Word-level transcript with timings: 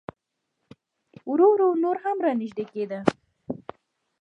ورو 1.29 1.47
ورو 1.53 1.67
نور 1.83 1.95
هم 2.03 2.17
را 2.25 2.31
نږدې 2.39 2.65
کېده. 2.71 2.99